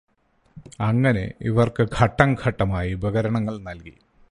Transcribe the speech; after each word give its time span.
അങ്ങനെ, 0.81 1.23
ഇവര്ക്ക് 1.41 1.83
ഘട്ടംഘട്ടമായി 1.99 2.93
ഉപകരണങ്ങള് 2.93 3.59
നല്കി. 3.67 3.95